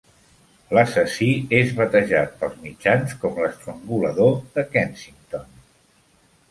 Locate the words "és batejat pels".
1.57-2.57